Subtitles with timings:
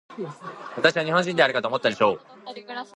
[0.77, 2.19] 私は日本人であるかと思ったでしょう。